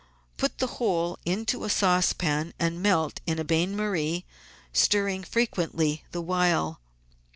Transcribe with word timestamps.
Put 0.35 0.57
the 0.57 0.65
whole 0.81 1.19
into 1.25 1.63
a 1.63 1.69
saucepan 1.69 2.55
and 2.57 2.81
melt 2.81 3.19
in 3.27 3.37
a 3.37 3.43
bain 3.43 3.75
marie, 3.75 4.25
stir 4.73 5.05
ring 5.05 5.23
frequently 5.23 6.03
the 6.11 6.21
while. 6.23 6.79